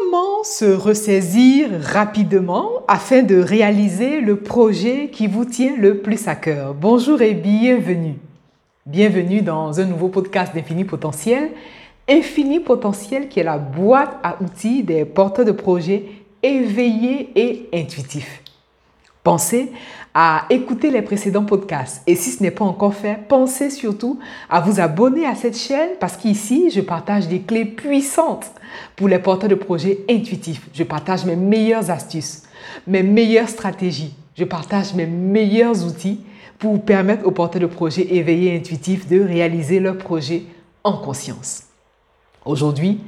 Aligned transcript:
Comment 0.00 0.42
se 0.44 0.64
ressaisir 0.64 1.68
rapidement 1.82 2.70
afin 2.88 3.22
de 3.22 3.38
réaliser 3.38 4.20
le 4.20 4.36
projet 4.36 5.10
qui 5.10 5.26
vous 5.26 5.44
tient 5.44 5.76
le 5.76 5.98
plus 5.98 6.26
à 6.26 6.36
cœur 6.36 6.74
Bonjour 6.74 7.20
et 7.20 7.34
bienvenue. 7.34 8.14
Bienvenue 8.86 9.42
dans 9.42 9.78
un 9.78 9.84
nouveau 9.84 10.08
podcast 10.08 10.54
d'Infini 10.54 10.84
Potentiel. 10.84 11.50
Infini 12.08 12.60
Potentiel 12.60 13.28
qui 13.28 13.40
est 13.40 13.44
la 13.44 13.58
boîte 13.58 14.16
à 14.22 14.36
outils 14.42 14.82
des 14.82 15.04
porteurs 15.04 15.44
de 15.44 15.52
projets 15.52 16.06
éveillés 16.42 17.30
et 17.36 17.68
intuitifs. 17.74 18.42
Pensez 19.22 19.70
à 20.14 20.44
écouter 20.50 20.90
les 20.90 21.02
précédents 21.02 21.44
podcasts. 21.44 22.02
Et 22.06 22.16
si 22.16 22.30
ce 22.30 22.42
n'est 22.42 22.50
pas 22.50 22.64
encore 22.64 22.94
fait, 22.94 23.18
pensez 23.28 23.70
surtout 23.70 24.18
à 24.48 24.60
vous 24.60 24.80
abonner 24.80 25.26
à 25.26 25.34
cette 25.34 25.56
chaîne 25.56 25.90
parce 26.00 26.16
qu'ici, 26.16 26.70
je 26.70 26.80
partage 26.80 27.28
des 27.28 27.40
clés 27.40 27.64
puissantes 27.64 28.50
pour 28.96 29.08
les 29.08 29.18
porteurs 29.18 29.48
de 29.48 29.54
projets 29.54 30.04
intuitifs. 30.10 30.68
Je 30.74 30.82
partage 30.82 31.24
mes 31.24 31.36
meilleures 31.36 31.90
astuces, 31.90 32.42
mes 32.86 33.02
meilleures 33.02 33.48
stratégies. 33.48 34.14
Je 34.36 34.44
partage 34.44 34.94
mes 34.94 35.06
meilleurs 35.06 35.84
outils 35.86 36.20
pour 36.58 36.82
permettre 36.82 37.26
aux 37.26 37.30
porteurs 37.30 37.62
de 37.62 37.66
projets 37.66 38.14
éveillés 38.14 38.54
et 38.54 38.58
intuitifs 38.58 39.08
de 39.08 39.20
réaliser 39.20 39.80
leurs 39.80 39.98
projets 39.98 40.44
en 40.82 40.94
conscience. 40.94 41.64
Aujourd'hui, 42.44 43.00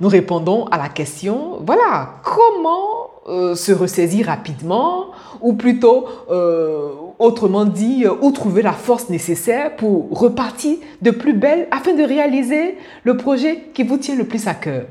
nous 0.00 0.08
répondons 0.08 0.66
à 0.66 0.76
la 0.76 0.88
question, 0.88 1.58
voilà, 1.64 2.14
comment 2.24 2.99
euh, 3.30 3.54
se 3.54 3.70
ressaisir 3.70 4.26
rapidement, 4.26 5.12
ou 5.40 5.52
plutôt, 5.52 6.06
euh, 6.30 6.90
autrement 7.20 7.64
dit, 7.64 8.04
euh, 8.04 8.12
où 8.20 8.32
trouver 8.32 8.60
la 8.60 8.72
force 8.72 9.08
nécessaire 9.08 9.76
pour 9.76 10.08
repartir 10.10 10.76
de 11.00 11.12
plus 11.12 11.32
belle 11.32 11.68
afin 11.70 11.94
de 11.94 12.02
réaliser 12.02 12.76
le 13.04 13.16
projet 13.16 13.66
qui 13.72 13.84
vous 13.84 13.98
tient 13.98 14.16
le 14.16 14.24
plus 14.24 14.48
à 14.48 14.54
cœur. 14.54 14.86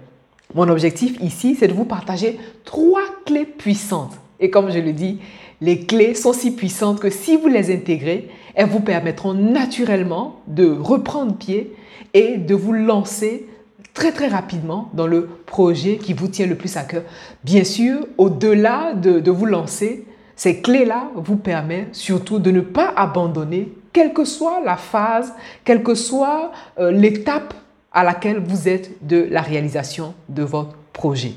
Mon 0.55 0.69
objectif 0.69 1.17
ici, 1.21 1.57
c'est 1.59 1.67
de 1.67 1.73
vous 1.73 1.83
partager 1.83 2.39
trois 2.63 3.03
clés 3.25 3.45
puissantes. 3.45 4.13
Et 4.39 4.49
comme 4.49 4.71
je 4.71 4.79
le 4.79 4.93
dis, 4.93 5.19
les 5.59 5.81
clés 5.81 6.13
sont 6.13 6.31
si 6.31 6.51
puissantes 6.51 7.01
que 7.01 7.09
si 7.09 7.35
vous 7.35 7.49
les 7.49 7.75
intégrez, 7.75 8.29
elles 8.55 8.69
vous 8.69 8.79
permettront 8.79 9.33
naturellement 9.33 10.39
de 10.47 10.65
reprendre 10.65 11.35
pied 11.35 11.75
et 12.13 12.37
de 12.37 12.55
vous 12.55 12.71
lancer 12.71 13.47
très 13.99 14.13
très 14.13 14.29
rapidement 14.29 14.89
dans 14.93 15.07
le 15.07 15.27
projet 15.45 15.97
qui 15.97 16.13
vous 16.13 16.29
tient 16.29 16.47
le 16.47 16.55
plus 16.55 16.77
à 16.77 16.83
cœur. 16.83 17.03
Bien 17.43 17.65
sûr, 17.65 18.07
au-delà 18.17 18.93
de, 18.93 19.29
vous 19.29 19.45
lancer, 19.45 20.05
ces 20.37 20.61
clés-là 20.61 21.09
vous 21.15 21.35
permettent 21.35 21.93
surtout 21.93 22.39
de 22.39 22.49
ne 22.49 22.61
pas 22.61 22.93
abandonner, 22.95 23.73
quelle 23.91 24.13
que 24.13 24.23
soit 24.23 24.61
la 24.63 24.77
phase, 24.77 25.33
quelle 25.65 25.83
que 25.83 25.95
soit 25.95 26.53
euh, 26.79 26.91
l'étape 26.91 27.53
à 27.91 28.05
laquelle 28.05 28.39
vous 28.39 28.69
êtes 28.69 29.05
de 29.05 29.27
la 29.29 29.41
réalisation 29.41 30.13
de 30.29 30.43
votre 30.43 30.77
projet. 30.93 31.33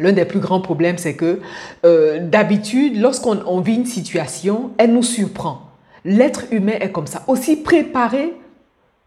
L'un 0.00 0.10
des 0.10 0.24
plus 0.24 0.40
grands 0.40 0.60
problèmes, 0.60 0.98
c'est 0.98 1.14
que 1.14 1.38
euh, 1.84 2.18
d'habitude, 2.26 3.00
lorsqu'on 3.00 3.60
vit 3.60 3.76
une 3.76 3.86
situation, 3.86 4.72
elle 4.78 4.94
nous 4.94 5.04
surprend. 5.04 5.62
L'être 6.04 6.42
humain 6.50 6.78
est 6.80 6.90
comme 6.90 7.06
ça. 7.06 7.22
Aussi 7.28 7.54
préparé 7.54 8.34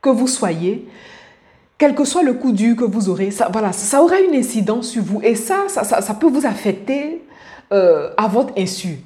que 0.01 0.09
vous 0.09 0.27
soyez, 0.27 0.87
quel 1.81 1.95
que 1.95 2.05
soit 2.05 2.21
le 2.21 2.33
coup 2.33 2.51
dur 2.51 2.75
que 2.75 2.83
vous 2.83 3.09
aurez, 3.09 3.31
ça, 3.31 3.49
voilà, 3.51 3.71
ça 3.71 4.03
aura 4.03 4.19
une 4.19 4.35
incidence 4.35 4.89
sur 4.89 5.01
vous 5.01 5.19
et 5.23 5.33
ça, 5.33 5.67
ça, 5.67 6.13
peut 6.13 6.27
vous 6.27 6.45
affecter 6.45 7.23
euh, 7.73 8.11
à 8.17 8.27
votre 8.27 8.53
insu. 8.55 8.99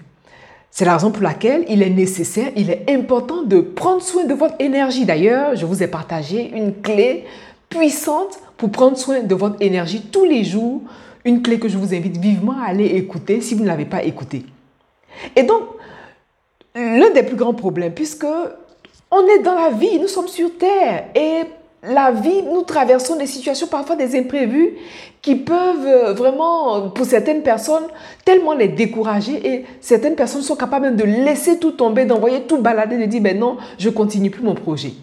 C'est 0.72 0.84
la 0.84 0.96
raison 0.98 1.10
pour 1.10 1.24
laquelle 1.24 1.64
il 1.70 1.82
est 1.82 1.90
nécessaire, 1.90 2.52
il 2.58 2.70
est 2.70 2.84
important 2.90 3.44
de 3.44 3.62
prendre 3.62 4.02
soin 4.02 4.26
de 4.26 4.34
votre 4.34 4.56
énergie. 4.60 5.06
D'ailleurs, 5.06 5.56
je 5.56 5.66
vous 5.66 5.84
ai 5.84 5.88
partagé 5.88 6.52
une 6.54 6.82
clé 6.82 7.24
puissante 7.70 8.38
pour 8.58 8.70
prendre 8.72 8.98
soin 8.98 9.22
de 9.22 9.36
votre 9.36 9.56
énergie 9.62 10.02
tous 10.12 10.26
les 10.26 10.44
jours. 10.44 10.82
Une 11.24 11.42
clé 11.42 11.60
que 11.60 11.70
je 11.70 11.78
vous 11.78 11.96
invite 11.96 12.18
vivement 12.18 12.56
à 12.62 12.72
aller 12.72 12.88
écouter 12.88 13.40
si 13.40 13.56
vous 13.56 13.64
ne 13.64 13.68
l'avez 13.68 13.86
pas 13.86 14.04
écoutée. 14.04 14.46
Et 15.34 15.44
donc, 15.44 15.62
l'un 16.76 17.12
des 17.12 17.24
plus 17.24 17.38
grands 17.38 17.54
problèmes, 17.54 17.94
puisque 17.94 18.28
on 19.12 19.26
est 19.28 19.40
dans 19.44 19.56
la 19.56 19.70
vie, 19.70 19.98
nous 19.98 20.10
sommes 20.10 20.28
sur 20.28 20.58
Terre 20.58 21.06
et 21.16 21.44
la 21.88 22.12
vie, 22.12 22.44
nous 22.44 22.64
traversons 22.64 23.16
des 23.16 23.28
situations, 23.28 23.68
parfois 23.68 23.96
des 23.96 24.18
imprévus, 24.18 24.76
qui 25.22 25.36
peuvent 25.36 25.86
euh, 25.86 26.14
vraiment, 26.14 26.90
pour 26.90 27.06
certaines 27.06 27.42
personnes, 27.42 27.86
tellement 28.24 28.54
les 28.54 28.68
décourager 28.68 29.48
et 29.48 29.66
certaines 29.82 30.16
personnes 30.16 30.42
sont 30.42 30.56
capables 30.56 30.86
même 30.86 30.96
de 30.96 31.04
laisser 31.04 31.60
tout 31.60 31.72
tomber, 31.72 32.06
d'envoyer 32.06 32.42
tout 32.42 32.58
balader, 32.58 32.98
de 32.98 33.06
dire, 33.06 33.22
ben 33.22 33.38
non, 33.38 33.58
je 33.78 33.90
continue 33.90 34.30
plus 34.30 34.44
mon 34.44 34.56
projet. 34.56 34.94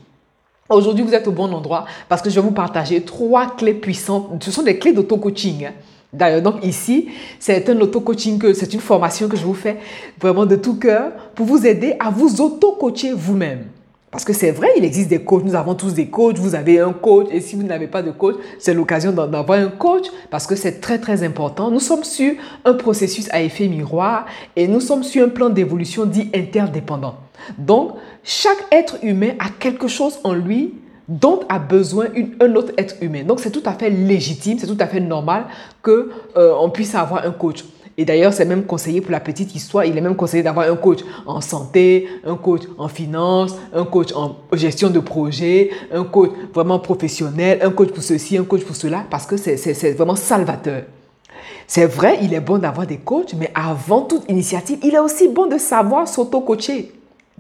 Aujourd'hui, 0.69 1.05
vous 1.05 1.15
êtes 1.15 1.27
au 1.27 1.33
bon 1.33 1.53
endroit 1.53 1.85
parce 2.09 2.23
que 2.23 2.31
je 2.31 2.37
vais 2.37 2.47
vous 2.47 2.53
partager 2.53 3.03
trois 3.03 3.57
clés 3.57 3.75
puissantes. 3.75 4.43
Ce 4.43 4.51
sont 4.51 4.63
des 4.63 4.79
clés 4.79 4.93
d'auto-coaching. 4.93 5.67
Hein. 5.67 5.73
D'ailleurs, 6.13 6.43
donc 6.43 6.65
ici, 6.65 7.09
c'est 7.39 7.69
un 7.69 7.81
auto-coaching, 7.81 8.53
c'est 8.55 8.73
une 8.73 8.81
formation 8.81 9.29
que 9.29 9.37
je 9.37 9.45
vous 9.45 9.55
fais 9.55 9.79
vraiment 10.21 10.47
de 10.47 10.57
tout 10.57 10.79
cœur 10.79 11.11
pour 11.35 11.47
vous 11.47 11.67
aider 11.67 11.95
à 11.99 12.11
vous 12.11 12.41
auto-coacher 12.41 13.13
vous-même. 13.13 13.65
Parce 14.13 14.27
que 14.27 14.35
c'est 14.35 14.51
vrai, 14.51 14.69
il 14.77 14.85
existe 14.85 15.09
des 15.09 15.25
coachs, 15.25 15.43
nous 15.43 15.55
avons 15.55 15.75
tous 15.75 15.95
des 15.95 16.09
coachs, 16.09 16.37
vous 16.37 16.55
avez 16.55 16.79
un 16.79 16.93
coach, 16.93 17.29
et 17.31 17.41
si 17.41 17.57
vous 17.57 17.63
n'avez 17.63 17.87
pas 17.87 18.03
de 18.03 18.11
coach, 18.11 18.37
c'est 18.59 18.75
l'occasion 18.75 19.11
d'avoir 19.11 19.59
un 19.59 19.69
coach, 19.69 20.05
parce 20.29 20.47
que 20.47 20.55
c'est 20.55 20.83
très 20.83 20.99
très 20.99 21.23
important. 21.23 21.71
Nous 21.71 21.81
sommes 21.81 22.05
sur 22.05 22.35
un 22.67 22.75
processus 22.75 23.27
à 23.33 23.41
effet 23.41 23.69
miroir, 23.69 24.27
et 24.55 24.69
nous 24.69 24.81
sommes 24.81 25.03
sur 25.03 25.25
un 25.25 25.31
plan 25.31 25.49
d'évolution 25.49 26.05
dit 26.05 26.31
interdépendant. 26.35 27.15
Donc, 27.57 27.93
chaque 28.23 28.63
être 28.71 28.99
humain 29.03 29.31
a 29.39 29.49
quelque 29.49 29.89
chose 29.89 30.19
en 30.25 30.35
lui 30.35 30.75
dont 31.09 31.41
a 31.49 31.59
besoin 31.59 32.09
un 32.39 32.55
autre 32.55 32.75
être 32.77 32.97
humain. 33.01 33.25
Donc, 33.25 33.41
c'est 33.41 33.51
tout 33.51 33.63
à 33.65 33.73
fait 33.73 33.89
légitime, 33.89 34.59
c'est 34.59 34.67
tout 34.67 34.77
à 34.79 34.89
fait 34.89 35.01
normal 35.01 35.47
qu'on 35.83 36.05
euh, 36.37 36.69
puisse 36.69 36.95
avoir 36.95 37.25
un 37.25 37.33
coach. 37.33 37.65
Et 37.99 38.05
d'ailleurs, 38.05 38.33
c'est 38.33 38.45
même 38.45 38.65
conseillé 38.65 39.01
pour 39.01 39.13
la 39.13 39.21
petite 39.21 39.55
histoire, 39.55 39.85
il 39.85 39.97
est 39.97 40.01
même 40.01 40.17
conseillé 40.17 40.43
d'avoir 40.43 40.71
un 40.71 40.77
coach 40.77 41.01
en 41.27 41.41
santé, 41.41 42.09
un 42.25 42.37
coach 42.37 42.63
en 42.79 42.89
finance, 42.89 43.57
un 43.75 43.85
coach 43.85 44.13
en 44.15 44.37
gestion 44.53 44.89
de 44.91 44.99
projet, 44.99 45.71
un 45.93 46.05
coach 46.05 46.31
vraiment 46.55 46.79
professionnel, 46.79 47.59
un 47.63 47.71
coach 47.71 47.91
pour 47.91 48.03
ceci, 48.03 48.39
un 48.39 48.45
coach 48.45 48.65
pour 48.65 48.77
cela, 48.77 49.05
parce 49.11 49.27
que 49.27 49.37
c'est 49.37 49.93
vraiment 49.93 50.17
salvateur. 50.17 50.85
C'est 51.67 51.87
vrai, 51.87 52.19
il 52.23 52.33
est 52.35 52.41
bon 52.41 52.59
d'avoir 52.59 52.87
des 52.87 52.99
coachs, 52.99 53.35
mais 53.39 53.51
avant 53.55 54.03
toute 54.03 54.29
initiative, 54.31 54.79
il 54.83 54.95
est 54.95 54.99
aussi 54.99 55.29
bon 55.29 55.47
de 55.47 55.59
savoir 55.59 56.09
s'auto-coacher. 56.09 56.93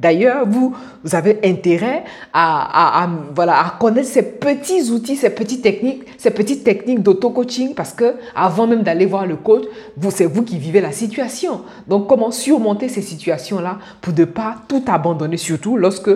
D'ailleurs, 0.02 0.48
vous, 0.48 0.74
vous 1.04 1.14
avez 1.14 1.38
intérêt 1.44 2.02
à, 2.32 3.08
voilà, 3.36 3.64
à 3.64 3.70
connaître 3.78 4.08
ces 4.08 4.24
petits 4.24 4.90
outils, 4.90 5.14
ces 5.14 5.30
petites 5.30 5.62
techniques, 5.62 6.02
ces 6.18 6.32
petites 6.32 6.64
techniques 6.64 7.04
d'auto-coaching 7.04 7.74
parce 7.76 7.92
que 7.92 8.16
avant 8.34 8.66
même 8.66 8.82
d'aller 8.82 9.06
voir 9.06 9.26
le 9.26 9.36
coach, 9.36 9.62
vous, 9.96 10.10
c'est 10.10 10.26
vous 10.26 10.42
qui 10.42 10.58
vivez 10.58 10.80
la 10.80 10.90
situation. 10.90 11.60
Donc, 11.86 12.08
comment 12.08 12.32
surmonter 12.32 12.88
ces 12.88 13.00
situations-là 13.00 13.78
pour 14.00 14.12
ne 14.12 14.24
pas 14.24 14.56
tout 14.66 14.82
abandonner, 14.88 15.36
surtout 15.36 15.76
lorsque 15.76 16.10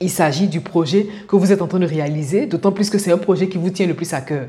il 0.00 0.10
s'agit 0.10 0.48
du 0.48 0.60
projet 0.60 1.06
que 1.28 1.36
vous 1.36 1.52
êtes 1.52 1.60
en 1.60 1.66
train 1.66 1.78
de 1.78 1.86
réaliser, 1.86 2.46
d'autant 2.46 2.72
plus 2.72 2.88
que 2.88 2.96
c'est 2.96 3.12
un 3.12 3.18
projet 3.18 3.48
qui 3.48 3.58
vous 3.58 3.68
tient 3.68 3.86
le 3.86 3.94
plus 3.94 4.12
à 4.14 4.22
cœur. 4.22 4.46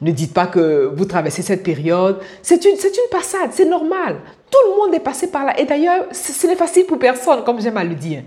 Ne 0.00 0.10
dites 0.10 0.32
pas 0.32 0.46
que 0.46 0.90
vous 0.96 1.04
traversez 1.04 1.42
cette 1.42 1.62
période. 1.62 2.20
C'est 2.42 2.64
une, 2.64 2.76
c'est 2.76 2.88
une 2.96 3.10
passade, 3.10 3.50
c'est 3.52 3.66
normal. 3.66 4.16
Tout 4.50 4.70
le 4.70 4.76
monde 4.76 4.94
est 4.94 5.04
passé 5.04 5.26
par 5.26 5.44
là. 5.44 5.60
Et 5.60 5.66
d'ailleurs, 5.66 6.06
ce 6.10 6.46
n'est 6.46 6.56
facile 6.56 6.86
pour 6.86 6.98
personne, 6.98 7.44
comme 7.44 7.60
j'aime 7.60 7.76
à 7.76 7.84
le 7.84 7.94
dire. 7.94 8.22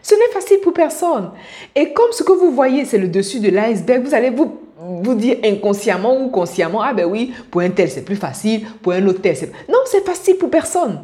Ce 0.00 0.14
n'est 0.14 0.32
facile 0.32 0.60
pour 0.60 0.72
personne. 0.72 1.30
Et 1.74 1.92
comme 1.92 2.12
ce 2.12 2.22
que 2.22 2.32
vous 2.32 2.52
voyez, 2.52 2.84
c'est 2.84 2.98
le 2.98 3.08
dessus 3.08 3.40
de 3.40 3.48
l'iceberg, 3.48 4.04
vous 4.04 4.14
allez 4.14 4.30
vous, 4.30 4.58
vous 4.78 5.14
dire 5.14 5.38
inconsciemment 5.44 6.20
ou 6.22 6.28
consciemment, 6.28 6.82
ah 6.82 6.92
ben 6.92 7.04
oui, 7.04 7.32
pour 7.50 7.62
un 7.62 7.70
tel 7.70 7.90
c'est 7.90 8.04
plus 8.04 8.16
facile, 8.16 8.66
pour 8.80 8.92
un 8.92 9.04
autre 9.06 9.20
tel 9.20 9.36
c'est... 9.36 9.50
Non, 9.68 9.78
c'est 9.86 10.04
facile 10.04 10.36
pour 10.36 10.50
personne. 10.50 11.00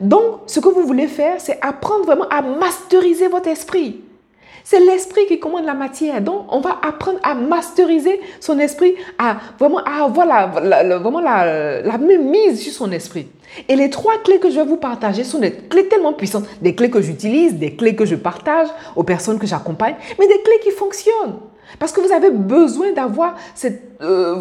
Donc, 0.00 0.40
ce 0.46 0.60
que 0.60 0.68
vous 0.68 0.86
voulez 0.86 1.08
faire, 1.08 1.40
c'est 1.40 1.58
apprendre 1.60 2.04
vraiment 2.04 2.28
à 2.28 2.40
masteriser 2.40 3.28
votre 3.28 3.48
esprit. 3.48 4.00
C'est 4.66 4.80
l'esprit 4.80 5.26
qui 5.26 5.38
commande 5.38 5.66
la 5.66 5.74
matière. 5.74 6.22
Donc, 6.22 6.46
on 6.48 6.60
va 6.60 6.78
apprendre 6.82 7.18
à 7.22 7.34
masteriser 7.34 8.18
son 8.40 8.58
esprit, 8.58 8.94
à 9.18 9.36
vraiment 9.58 9.80
avoir 9.84 10.26
la, 10.26 10.46
vraiment 10.96 11.20
la, 11.20 11.82
la 11.82 11.98
même 11.98 12.30
mise 12.30 12.60
sur 12.62 12.72
son 12.72 12.90
esprit. 12.90 13.28
Et 13.68 13.76
les 13.76 13.90
trois 13.90 14.14
clés 14.24 14.38
que 14.38 14.48
je 14.48 14.56
vais 14.56 14.64
vous 14.64 14.78
partager 14.78 15.22
sont 15.22 15.38
des 15.38 15.52
clés 15.52 15.86
tellement 15.86 16.14
puissantes, 16.14 16.46
des 16.62 16.74
clés 16.74 16.88
que 16.88 17.02
j'utilise, 17.02 17.54
des 17.54 17.76
clés 17.76 17.94
que 17.94 18.06
je 18.06 18.16
partage 18.16 18.68
aux 18.96 19.02
personnes 19.02 19.38
que 19.38 19.46
j'accompagne, 19.46 19.96
mais 20.18 20.26
des 20.26 20.40
clés 20.42 20.60
qui 20.62 20.70
fonctionnent. 20.70 21.40
Parce 21.78 21.92
que 21.92 22.00
vous 22.00 22.12
avez 22.12 22.30
besoin 22.30 22.92
d'avoir 22.92 23.34
cette... 23.54 23.82
Euh, 24.00 24.34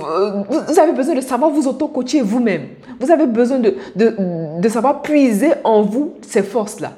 vous 0.67 0.79
avez 0.79 0.93
besoin 0.93 1.15
de 1.15 1.21
savoir 1.21 1.51
vous 1.51 1.67
auto-coacher 1.67 2.21
vous-même. 2.21 2.69
Vous 2.99 3.11
avez 3.11 3.27
besoin 3.27 3.59
de, 3.59 3.75
de, 3.95 4.15
de 4.61 4.69
savoir 4.69 5.01
puiser 5.01 5.51
en 5.65 5.81
vous 5.81 6.13
ces 6.21 6.43
forces-là. 6.43 6.93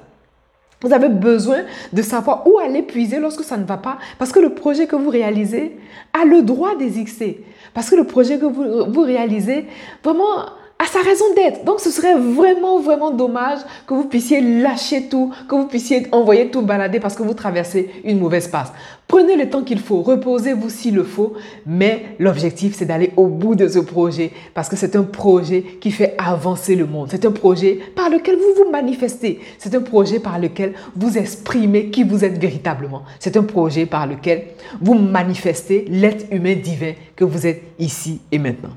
Vous 0.86 0.94
avez 0.94 1.10
besoin 1.10 1.64
de 1.94 2.02
savoir 2.04 2.46
où 2.46 2.60
aller 2.60 2.84
puiser 2.84 3.20
lorsque 3.20 3.44
ça 3.44 3.58
ne 3.58 3.66
va 3.66 3.78
pas. 3.78 3.98
Parce 4.20 4.32
que 4.32 4.40
le 4.40 4.54
projet 4.54 4.86
que 4.86 4.96
vous 4.96 5.10
réalisez 5.10 5.78
a 6.14 6.26
le 6.26 6.44
droit 6.44 6.78
d'exister. 6.78 7.44
Parce 7.74 7.90
que 7.90 7.96
le 7.96 8.04
projet 8.04 8.38
que 8.38 8.46
vous, 8.46 8.94
vous 8.94 9.02
réalisez, 9.02 9.66
vraiment, 10.04 10.46
à 10.77 10.86
sa 10.86 11.00
raison 11.00 11.25
d'être. 11.36 11.63
Donc 11.63 11.80
ce 11.80 11.89
serait 11.89 12.16
vraiment, 12.16 12.80
vraiment 12.80 13.12
dommage 13.12 13.60
que 13.88 13.94
vous 13.94 14.06
puissiez 14.06 14.42
lâcher 14.42 15.07
tout, 15.07 15.31
que 15.48 15.56
vous 15.56 15.68
puissiez 15.68 16.07
envoyer 16.12 16.50
tout 16.50 16.62
balader 16.62 17.00
parce 17.00 17.16
que 17.16 17.24
vous 17.24 17.33
traversez 17.33 17.89
une 18.04 18.19
mauvaise 18.19 18.50
passe. 18.50 18.74
Prenez 19.07 19.38
le 19.38 19.50
temps 19.50 19.63
qu'il 19.63 19.80
faut, 19.80 20.01
reposez-vous 20.01 20.69
s'il 20.69 20.95
le 20.95 21.04
faut, 21.04 21.33
mais 21.66 22.16
l'objectif 22.19 22.75
c'est 22.75 22.86
d'aller 22.86 23.13
au 23.16 23.27
bout 23.27 23.56
de 23.56 23.68
ce 23.68 23.80
projet 23.80 24.31
parce 24.54 24.68
que 24.68 24.75
c'est 24.75 24.95
un 24.98 25.04
projet 25.04 25.62
qui 25.80 25.92
fait 25.92 26.16
avancer 26.18 26.75
le 26.75 26.86
monde. 26.86 27.07
C'est 27.10 27.25
un 27.25 27.31
projet 27.31 27.80
par 27.95 28.10
lequel 28.10 28.36
vous 28.36 28.63
vous 28.63 28.71
manifestez. 28.71 29.39
C'est 29.57 29.75
un 29.75 29.81
projet 29.81 30.19
par 30.19 30.39
lequel 30.39 30.74
vous 30.95 31.18
exprimez 31.18 31.89
qui 31.89 32.04
vous 32.04 32.25
êtes 32.25 32.38
véritablement. 32.38 33.04
C'est 33.19 33.38
un 33.38 33.44
projet 33.44 33.86
par 33.86 34.07
lequel 34.07 34.44
vous 34.81 34.95
manifestez 34.95 35.86
l'être 35.88 36.25
humain 36.31 36.56
divin 36.56 36.94
que 37.16 37.24
vous 37.24 37.48
êtes 37.48 37.63
ici 37.80 38.19
et 38.31 38.39
maintenant. 38.39 38.71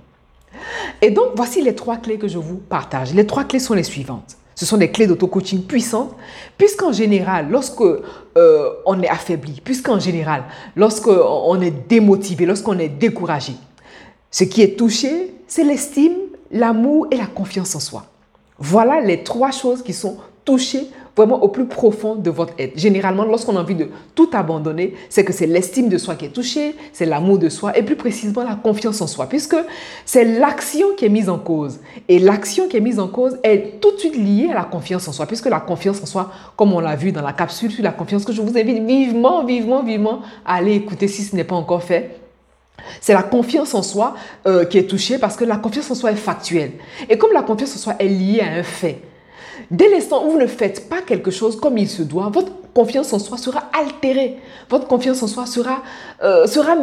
Et 1.03 1.11
donc, 1.11 1.29
voici 1.37 1.63
les 1.63 1.75
trois 1.75 1.97
clés 1.97 2.19
que 2.19 2.29
je 2.29 2.39
vous 2.39 2.57
partage. 2.57 3.15
Les 3.15 3.27
trois 3.27 3.45
clés 3.45 3.59
sont 3.59 3.75
les 3.75 3.83
suivantes. 3.83 4.37
Ce 4.55 4.67
sont 4.67 4.77
des 4.77 4.91
clés 4.91 5.07
d'auto-coaching 5.07 5.63
puissantes, 5.63 6.17
puisqu'en 6.57 6.93
général, 6.93 7.49
lorsque 7.49 7.81
euh, 7.81 8.71
on 8.87 9.01
est 9.01 9.09
affaibli, 9.09 9.61
puisqu'en 9.63 10.01
général, 10.01 10.45
lorsqu'on 10.75 11.61
est 11.61 11.89
démotivé, 11.89 12.45
lorsqu'on 12.45 12.79
est 12.79 12.89
découragé, 12.89 13.53
ce 14.31 14.45
qui 14.45 14.63
est 14.63 14.77
touché, 14.77 15.33
c'est 15.47 15.63
l'estime, 15.63 16.17
l'amour 16.51 17.07
et 17.13 17.17
la 17.17 17.27
confiance 17.27 17.77
en 17.77 17.81
soi. 17.81 18.07
Voilà 18.59 19.01
les 19.01 19.23
trois 19.23 19.53
choses 19.53 19.83
qui 19.83 19.93
sont 19.93 20.17
touchées 20.49 20.87
vraiment 21.15 21.43
au 21.43 21.49
plus 21.49 21.67
profond 21.67 22.15
de 22.15 22.31
votre 22.31 22.55
être. 22.59 22.79
Généralement, 22.79 23.25
lorsqu'on 23.25 23.55
a 23.57 23.61
envie 23.61 23.75
de 23.75 23.89
tout 24.15 24.31
abandonner, 24.33 24.95
c'est 25.11 25.23
que 25.23 25.33
c'est 25.35 25.47
l'estime 25.47 25.91
de 25.91 25.99
soi 25.99 26.15
qui 26.15 26.25
est 26.25 26.31
touchée, 26.31 26.75
c'est 26.95 27.05
l'amour 27.05 27.39
de 27.39 27.51
soi 27.51 27.77
et 27.77 27.83
plus 27.83 27.97
précisément 27.97 28.45
la 28.45 28.55
confiance 28.55 29.03
en 29.03 29.07
soi, 29.07 29.27
puisque 29.27 29.57
c'est 30.07 30.25
l'action 30.25 30.87
qui 30.97 31.05
est 31.05 31.11
mise 31.11 31.29
en 31.29 31.39
cause. 31.39 31.81
Et 32.09 32.19
l'action 32.19 32.67
qui 32.67 32.79
est 32.79 32.81
mise 32.81 32.99
en 32.99 33.09
cause 33.09 33.37
est 33.43 33.79
tout 33.79 33.93
de 33.93 33.99
suite 33.99 34.17
liée 34.17 34.49
à 34.51 34.55
la 34.55 34.65
confiance 34.65 35.07
en 35.07 35.13
soi, 35.13 35.27
puisque 35.27 35.51
la 35.51 35.61
confiance 35.61 36.01
en 36.03 36.07
soi, 36.07 36.31
comme 36.57 36.73
on 36.73 36.81
l'a 36.81 36.97
vu 36.97 37.13
dans 37.13 37.23
la 37.23 37.35
capsule 37.35 37.71
sur 37.71 37.85
la 37.85 37.93
confiance 37.93 38.25
que 38.25 38.33
je 38.33 38.41
vous 38.41 38.57
invite 38.57 38.83
vivement, 38.87 39.45
vivement, 39.45 39.83
vivement 39.83 40.21
à 40.47 40.55
aller 40.55 40.77
écouter 40.77 41.09
si 41.09 41.25
ce 41.25 41.37
n'est 41.37 41.45
pas 41.45 41.57
encore 41.57 41.83
fait, 41.83 42.17
c'est 43.03 43.13
la 43.13 43.25
confiance 43.25 43.75
en 43.75 43.83
soi 43.83 44.15
euh, 44.47 44.65
qui 44.65 44.79
est 44.79 44.89
touchée 44.89 45.19
parce 45.19 45.37
que 45.37 45.45
la 45.45 45.57
confiance 45.57 45.91
en 45.91 45.95
soi 45.95 46.13
est 46.13 46.17
factuelle. 46.17 46.73
Et 47.11 47.19
comme 47.19 47.33
la 47.33 47.43
confiance 47.43 47.75
en 47.75 47.79
soi 47.79 47.97
est 47.99 48.09
liée 48.09 48.41
à 48.41 48.53
un 48.53 48.63
fait, 48.63 49.03
Dès 49.71 49.89
l'instant 49.89 50.25
où 50.27 50.33
vous 50.33 50.39
ne 50.39 50.47
faites 50.47 50.89
pas 50.89 51.03
quelque 51.03 51.31
chose 51.31 51.59
comme 51.61 51.79
il 51.79 51.89
se 51.89 52.03
doit, 52.03 52.29
votre 52.29 52.53
confiance 52.75 53.13
en 53.13 53.19
soi 53.19 53.39
sera 53.39 53.65
altérée. 53.77 54.37
Votre 54.71 54.87
confiance 54.87 55.23
en 55.23 55.27
soi 55.27 55.47
sera, 55.47 55.83
euh, 56.23 56.47
sera 56.47 56.77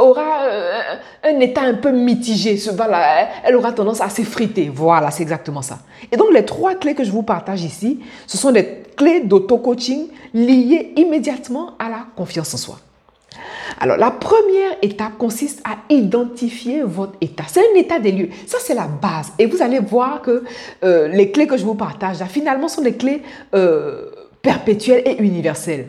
aura 0.00 0.44
euh, 0.44 0.80
un 1.24 1.40
état 1.40 1.62
un 1.62 1.74
peu 1.74 1.90
mitigé. 1.90 2.58
Voilà, 2.74 3.28
elle 3.44 3.56
aura 3.56 3.72
tendance 3.72 4.00
à 4.00 4.08
s'effriter. 4.08 4.70
Voilà, 4.74 5.10
c'est 5.10 5.22
exactement 5.22 5.62
ça. 5.62 5.78
Et 6.10 6.16
donc, 6.16 6.28
les 6.32 6.44
trois 6.44 6.74
clés 6.74 6.94
que 6.94 7.04
je 7.04 7.10
vous 7.10 7.22
partage 7.22 7.62
ici, 7.64 8.00
ce 8.26 8.38
sont 8.38 8.50
des 8.50 8.82
clés 8.96 9.20
d'auto-coaching 9.20 10.08
liées 10.32 10.92
immédiatement 10.96 11.72
à 11.78 11.88
la 11.88 12.06
confiance 12.16 12.54
en 12.54 12.58
soi. 12.58 12.78
Alors, 13.80 13.96
la 13.96 14.10
première 14.10 14.76
étape 14.82 15.18
consiste 15.18 15.62
à 15.64 15.76
identifier 15.92 16.82
votre 16.82 17.14
état. 17.20 17.44
C'est 17.46 17.60
un 17.60 17.78
état 17.78 17.98
des 17.98 18.12
lieux. 18.12 18.28
Ça, 18.46 18.58
c'est 18.60 18.74
la 18.74 18.86
base. 18.86 19.32
Et 19.38 19.46
vous 19.46 19.62
allez 19.62 19.80
voir 19.80 20.22
que 20.22 20.44
euh, 20.84 21.08
les 21.08 21.30
clés 21.30 21.46
que 21.46 21.56
je 21.56 21.64
vous 21.64 21.74
partage, 21.74 22.18
finalement, 22.28 22.68
sont 22.68 22.82
des 22.82 22.94
clés 22.94 23.22
euh, 23.54 24.10
perpétuelles 24.42 25.02
et 25.06 25.22
universelles. 25.22 25.88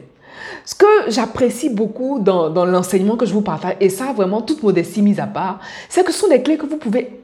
Ce 0.65 0.75
que 0.75 0.85
j'apprécie 1.07 1.69
beaucoup 1.69 2.19
dans, 2.19 2.50
l'enseignement 2.65 3.18
que 3.18 3.25
je 3.25 3.33
vous 3.33 3.41
partage, 3.41 3.75
et 3.80 3.89
ça, 3.89 4.13
vraiment, 4.13 4.41
toute 4.41 4.63
modestie 4.63 5.01
mise 5.01 5.19
à 5.19 5.27
part, 5.27 5.59
c'est 5.89 6.06
que 6.06 6.12
ce 6.12 6.19
sont 6.19 6.29
des 6.29 6.41
clés 6.41 6.57
que 6.57 6.65
vous 6.65 6.77
pouvez 6.77 7.21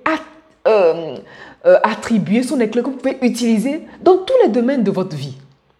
euh, 0.67 1.17
attribuer, 1.83 2.43
ce 2.43 2.49
sont 2.49 2.57
des 2.57 2.69
clés 2.69 2.81
que 2.81 2.89
vous 2.89 2.97
pouvez 2.97 3.17
utiliser 3.21 3.81
dans 4.01 4.17
tous 4.17 4.33
les 4.43 4.49
domaines 4.49 4.83
de 4.83 4.91
votre 4.91 5.15
vie. 5.15 5.37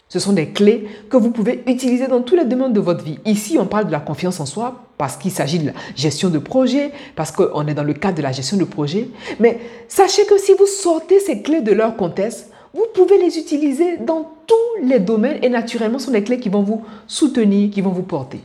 Ce 0.09 0.17
sont 0.17 0.33
des 0.33 0.49
clés 0.49 0.87
que 1.09 1.17
vous 1.17 1.29
pouvez 1.29 1.63
utiliser 1.67 2.07
dans 2.07 2.21
tous 2.21 2.35
les 2.35 2.45
domaines 2.45 2.73
de 2.73 2.79
votre 2.79 3.03
vie. 3.03 3.19
Ici, 3.25 3.57
on 3.59 3.67
parle 3.67 3.85
de 3.85 3.91
la 3.91 3.99
confiance 3.99 4.39
en 4.39 4.47
soi 4.47 4.83
parce 4.97 5.15
qu'il 5.17 5.31
s'agit 5.31 5.59
de 5.59 5.67
la 5.67 5.73
gestion 5.95 6.29
de 6.29 6.39
projet, 6.39 6.91
parce 7.15 7.31
qu'on 7.31 7.67
est 7.67 7.75
dans 7.75 7.83
le 7.83 7.93
cadre 7.93 8.17
de 8.17 8.23
la 8.23 8.31
gestion 8.31 8.57
de 8.57 8.63
projet. 8.63 9.09
Mais 9.39 9.59
sachez 9.87 10.25
que 10.25 10.37
si 10.39 10.53
vous 10.53 10.65
sortez 10.65 11.19
ces 11.19 11.41
clés 11.43 11.61
de 11.61 11.71
leur 11.71 11.95
contexte, 11.95 12.51
vous 12.73 12.85
pouvez 12.93 13.17
les 13.17 13.37
utiliser 13.37 13.97
dans 13.97 14.31
tous 14.47 14.83
les 14.83 14.99
domaines 14.99 15.39
et 15.43 15.49
naturellement, 15.49 15.99
ce 15.99 16.07
sont 16.07 16.11
des 16.11 16.23
clés 16.23 16.39
qui 16.39 16.49
vont 16.49 16.63
vous 16.63 16.83
soutenir, 17.07 17.69
qui 17.69 17.81
vont 17.81 17.91
vous 17.91 18.03
porter. 18.03 18.41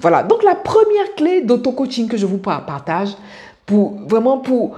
Voilà, 0.00 0.24
donc 0.24 0.42
la 0.42 0.54
première 0.54 1.14
clé 1.16 1.42
d'auto-coaching 1.42 2.08
que 2.08 2.16
je 2.16 2.26
vous 2.26 2.38
partage, 2.38 3.10
pour 3.66 3.94
vraiment 4.06 4.38
pour, 4.38 4.76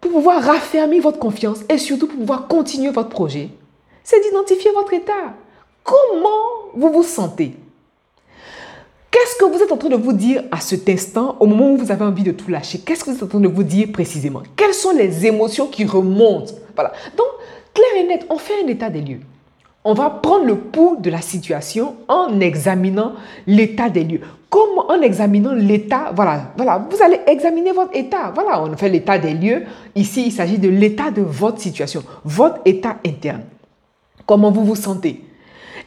pouvoir 0.00 0.42
raffermir 0.42 1.00
votre 1.00 1.18
confiance 1.18 1.60
et 1.68 1.78
surtout 1.78 2.08
pour 2.08 2.18
pouvoir 2.18 2.48
continuer 2.48 2.90
votre 2.90 3.08
projet, 3.08 3.48
c'est 4.02 4.20
d'identifier 4.20 4.70
votre 4.72 4.92
état. 4.92 5.34
Comment 5.84 6.72
vous 6.74 6.92
vous 6.92 7.02
sentez? 7.02 7.54
Qu'est-ce 9.10 9.36
que 9.36 9.44
vous 9.44 9.62
êtes 9.62 9.70
en 9.70 9.76
train 9.76 9.90
de 9.90 9.96
vous 9.96 10.14
dire 10.14 10.44
à 10.50 10.60
cet 10.60 10.88
instant, 10.88 11.36
au 11.38 11.46
moment 11.46 11.72
où 11.72 11.76
vous 11.76 11.92
avez 11.92 12.04
envie 12.04 12.22
de 12.22 12.32
tout 12.32 12.50
lâcher? 12.50 12.78
Qu'est-ce 12.78 13.04
que 13.04 13.10
vous 13.10 13.16
êtes 13.16 13.22
en 13.22 13.26
train 13.26 13.40
de 13.40 13.48
vous 13.48 13.62
dire 13.62 13.92
précisément? 13.92 14.42
Quelles 14.56 14.74
sont 14.74 14.92
les 14.92 15.26
émotions 15.26 15.66
qui 15.66 15.84
remontent? 15.84 16.54
Voilà. 16.74 16.92
Donc, 17.16 17.26
clair 17.74 18.02
et 18.02 18.06
net, 18.06 18.26
on 18.30 18.38
fait 18.38 18.64
un 18.64 18.68
état 18.68 18.88
des 18.88 19.02
lieux. 19.02 19.20
On 19.84 19.94
va 19.94 20.08
prendre 20.10 20.44
le 20.44 20.56
pouls 20.56 20.96
de 21.00 21.10
la 21.10 21.20
situation 21.20 21.96
en 22.08 22.40
examinant 22.40 23.12
l'état 23.46 23.90
des 23.90 24.04
lieux. 24.04 24.20
Comme 24.48 24.78
en 24.88 25.00
examinant 25.02 25.52
l'état, 25.52 26.12
voilà, 26.14 26.52
voilà, 26.56 26.86
vous 26.88 27.02
allez 27.02 27.20
examiner 27.26 27.72
votre 27.72 27.94
état. 27.96 28.30
Voilà, 28.34 28.62
on 28.62 28.76
fait 28.76 28.88
l'état 28.88 29.18
des 29.18 29.34
lieux. 29.34 29.64
Ici, 29.94 30.24
il 30.26 30.32
s'agit 30.32 30.58
de 30.58 30.68
l'état 30.68 31.10
de 31.10 31.22
votre 31.22 31.60
situation, 31.60 32.02
votre 32.24 32.60
état 32.64 32.96
interne. 33.06 33.42
Comment 34.24 34.50
vous 34.50 34.64
vous 34.64 34.76
sentez? 34.76 35.24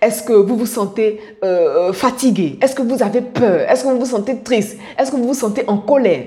Est-ce 0.01 0.23
que 0.23 0.33
vous 0.33 0.57
vous 0.57 0.65
sentez 0.65 1.19
euh, 1.43 1.93
fatigué? 1.93 2.57
Est-ce 2.61 2.75
que 2.75 2.81
vous 2.81 3.01
avez 3.01 3.21
peur? 3.21 3.61
Est-ce 3.69 3.83
que 3.83 3.89
vous 3.89 3.99
vous 3.99 4.05
sentez 4.05 4.37
triste? 4.39 4.77
Est-ce 4.97 5.11
que 5.11 5.15
vous 5.15 5.27
vous 5.27 5.33
sentez 5.33 5.63
en 5.67 5.77
colère? 5.77 6.25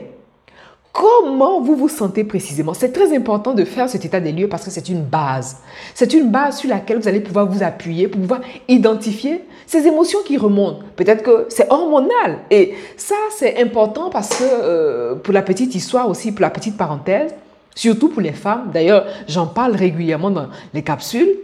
Comment 0.92 1.60
vous 1.60 1.76
vous 1.76 1.88
sentez 1.88 2.24
précisément? 2.24 2.74
C'est 2.74 2.92
très 2.92 3.14
important 3.16 3.54
de 3.54 3.64
faire 3.64 3.88
cet 3.88 4.04
état 4.04 4.18
des 4.18 4.32
lieux 4.32 4.48
parce 4.48 4.64
que 4.64 4.70
c'est 4.70 4.88
une 4.88 5.02
base. 5.02 5.58
C'est 5.94 6.12
une 6.12 6.30
base 6.30 6.58
sur 6.58 6.68
laquelle 6.68 6.98
vous 6.98 7.06
allez 7.06 7.20
pouvoir 7.20 7.46
vous 7.46 7.62
appuyer 7.62 8.08
pour 8.08 8.20
pouvoir 8.20 8.40
identifier 8.66 9.44
ces 9.66 9.86
émotions 9.86 10.20
qui 10.24 10.36
remontent. 10.36 10.80
Peut-être 10.96 11.22
que 11.22 11.46
c'est 11.50 11.70
hormonal. 11.70 12.38
Et 12.50 12.74
ça, 12.96 13.14
c'est 13.30 13.62
important 13.62 14.10
parce 14.10 14.30
que, 14.30 14.44
euh, 14.44 15.14
pour 15.14 15.32
la 15.32 15.42
petite 15.42 15.74
histoire 15.74 16.08
aussi, 16.08 16.32
pour 16.32 16.40
la 16.40 16.50
petite 16.50 16.76
parenthèse, 16.76 17.32
surtout 17.76 18.08
pour 18.08 18.22
les 18.22 18.32
femmes, 18.32 18.70
d'ailleurs, 18.72 19.04
j'en 19.28 19.46
parle 19.46 19.76
régulièrement 19.76 20.30
dans 20.30 20.48
les 20.74 20.82
capsules, 20.82 21.36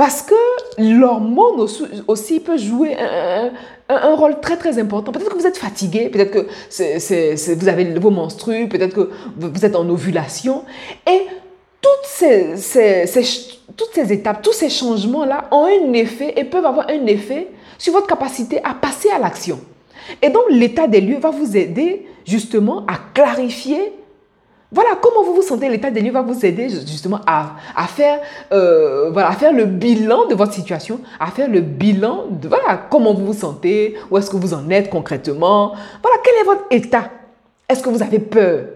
parce 0.00 0.22
que 0.22 0.34
l'hormone 0.78 1.68
aussi 2.08 2.40
peut 2.40 2.56
jouer 2.56 2.96
un, 3.90 4.14
rôle 4.14 4.40
très 4.40 4.56
très 4.56 4.78
important. 4.78 5.12
Peut-être 5.12 5.28
que 5.28 5.38
vous 5.38 5.46
êtes 5.46 5.58
fatigué, 5.58 6.08
peut-être 6.08 6.30
que 6.30 7.54
vous 7.54 7.68
avez 7.68 7.84
vos 7.98 8.08
menstrues, 8.08 8.66
peut-être 8.66 8.94
que 8.94 9.10
vous 9.36 9.62
êtes 9.62 9.76
en 9.76 9.86
ovulation. 9.90 10.64
Et 11.06 11.26
toutes 11.82 12.06
ces, 12.06 12.54
toutes 13.76 13.90
ces 13.92 14.10
étapes, 14.10 14.40
tous 14.40 14.54
ces 14.54 14.70
changements-là 14.70 15.48
ont 15.50 15.66
un 15.66 15.92
effet 15.92 16.32
et 16.34 16.44
peuvent 16.44 16.64
avoir 16.64 16.88
un 16.88 17.04
effet 17.04 17.48
sur 17.76 17.92
votre 17.92 18.06
capacité 18.06 18.58
à 18.64 18.72
passer 18.72 19.10
à 19.10 19.18
l'action. 19.18 19.60
Et 20.22 20.30
donc 20.30 20.44
l'état 20.48 20.86
des 20.86 21.02
lieux 21.02 21.18
va 21.18 21.28
vous 21.28 21.58
aider 21.58 22.06
justement 22.24 22.86
à 22.86 22.94
clarifier 23.12 23.92
voilà 24.72 24.90
comment 25.00 25.24
vous 25.24 25.34
vous 25.34 25.42
sentez. 25.42 25.68
L'état 25.68 25.90
des 25.90 26.00
lieux 26.00 26.12
va 26.12 26.22
vous 26.22 26.44
aider 26.44 26.68
justement 26.68 27.20
à, 27.26 27.56
faire, 27.88 28.20
euh, 28.52 29.12
à 29.16 29.32
faire 29.32 29.52
le 29.52 29.64
bilan 29.64 30.26
de 30.26 30.34
votre 30.34 30.52
situation, 30.52 31.00
à 31.18 31.30
faire 31.30 31.48
le 31.48 31.60
bilan 31.60 32.26
de 32.30 32.48
voilà, 32.48 32.86
comment 32.88 33.12
vous 33.12 33.26
vous 33.26 33.38
sentez, 33.38 33.96
où 34.10 34.18
est-ce 34.18 34.30
que 34.30 34.36
vous 34.36 34.54
en 34.54 34.70
êtes 34.70 34.88
concrètement. 34.88 35.72
Voilà, 36.02 36.18
quel 36.24 36.34
est 36.40 36.44
votre 36.44 36.64
état? 36.70 37.10
Est-ce 37.68 37.82
que 37.82 37.88
vous 37.88 38.02
avez 38.02 38.20
peur? 38.20 38.66